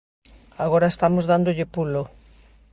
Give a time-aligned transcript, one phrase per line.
[0.65, 2.01] Agora estamos dándolle pulo.